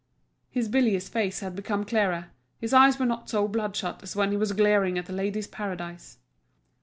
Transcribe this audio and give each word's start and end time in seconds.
His 0.49 0.67
bilious 0.67 1.07
face 1.09 1.41
had 1.41 1.55
become 1.55 1.83
clearer, 1.83 2.31
his 2.57 2.73
eyes 2.73 2.97
were 2.97 3.05
not 3.05 3.29
so 3.29 3.47
bloodshot 3.47 4.01
as 4.01 4.15
when 4.15 4.31
he 4.31 4.37
was 4.37 4.51
glaring 4.53 4.97
at 4.97 5.05
The 5.05 5.13
Ladies' 5.13 5.45
Paradise. 5.45 6.17